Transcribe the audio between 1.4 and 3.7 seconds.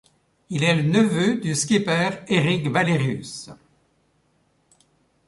skipper Erik Wallerius.